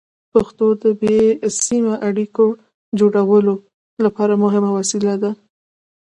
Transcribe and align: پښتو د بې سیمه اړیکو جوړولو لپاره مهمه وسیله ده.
پښتو 0.33 0.67
د 0.81 0.83
بې 1.01 1.19
سیمه 1.63 1.93
اړیکو 2.07 2.45
جوړولو 2.99 3.53
لپاره 4.05 4.33
مهمه 4.43 4.69
وسیله 4.77 5.13
ده. 5.23 5.31